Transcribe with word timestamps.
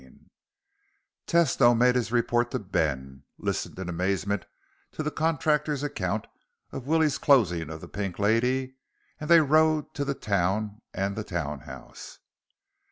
XIX 0.03 0.15
Tesno 1.27 1.77
made 1.77 1.93
his 1.93 2.11
report 2.11 2.49
to 2.49 2.57
Ben, 2.57 3.23
listened 3.37 3.77
in 3.77 3.87
amazement 3.87 4.47
to 4.93 5.03
the 5.03 5.11
contractor's 5.11 5.83
account 5.83 6.25
of 6.71 6.87
Willie's 6.87 7.19
closing 7.19 7.69
of 7.69 7.81
the 7.81 7.87
Pink 7.87 8.17
Lady, 8.17 8.77
and 9.19 9.29
they 9.29 9.41
rode 9.41 9.93
to 9.93 10.03
the 10.03 10.15
town 10.15 10.81
and 10.91 11.15
the 11.15 11.23
townhouse. 11.23 12.17